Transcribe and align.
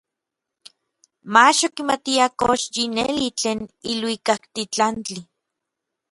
Mach 1.33 1.59
okimatia 1.67 2.25
kox 2.39 2.61
yi 2.75 2.83
neli 2.95 3.27
tlen 3.39 3.59
iluikaktitlantli. 3.91 5.19